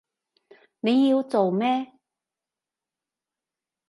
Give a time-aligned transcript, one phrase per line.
[0.79, 1.91] 你要做咩？